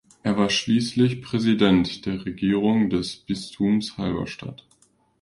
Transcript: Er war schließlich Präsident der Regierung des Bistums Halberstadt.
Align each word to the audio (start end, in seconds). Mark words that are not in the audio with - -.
Er 0.23 0.35
war 0.35 0.49
schließlich 0.49 1.21
Präsident 1.21 2.07
der 2.07 2.25
Regierung 2.25 2.89
des 2.89 3.17
Bistums 3.17 3.99
Halberstadt. 3.99 4.65